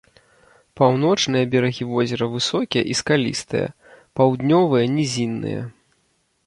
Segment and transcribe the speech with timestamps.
[0.79, 3.67] Паўночныя берагі возера высокія і скалістыя,
[4.21, 5.61] паўднёвыя нізінныя.